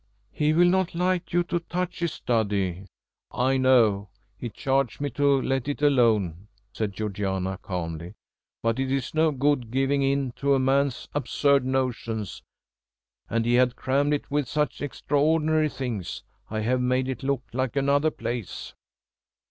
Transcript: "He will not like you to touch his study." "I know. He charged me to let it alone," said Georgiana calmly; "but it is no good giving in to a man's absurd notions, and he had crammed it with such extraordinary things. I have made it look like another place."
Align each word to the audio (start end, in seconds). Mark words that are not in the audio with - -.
"He 0.31 0.51
will 0.53 0.67
not 0.67 0.95
like 0.95 1.31
you 1.31 1.43
to 1.43 1.59
touch 1.59 1.99
his 1.99 2.11
study." 2.11 2.87
"I 3.31 3.57
know. 3.57 4.09
He 4.35 4.49
charged 4.49 4.99
me 4.99 5.11
to 5.11 5.39
let 5.43 5.67
it 5.67 5.83
alone," 5.83 6.47
said 6.73 6.93
Georgiana 6.93 7.59
calmly; 7.61 8.13
"but 8.63 8.79
it 8.79 8.91
is 8.91 9.13
no 9.13 9.29
good 9.29 9.69
giving 9.69 10.01
in 10.01 10.31
to 10.37 10.55
a 10.55 10.59
man's 10.59 11.07
absurd 11.13 11.65
notions, 11.65 12.41
and 13.29 13.45
he 13.45 13.53
had 13.53 13.75
crammed 13.75 14.15
it 14.15 14.31
with 14.31 14.47
such 14.49 14.81
extraordinary 14.81 15.69
things. 15.69 16.23
I 16.49 16.61
have 16.61 16.81
made 16.81 17.07
it 17.07 17.21
look 17.21 17.43
like 17.53 17.75
another 17.75 18.09
place." 18.09 18.73